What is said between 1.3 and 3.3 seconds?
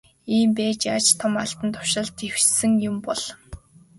албан тушаалд дэвшсэн юм бол.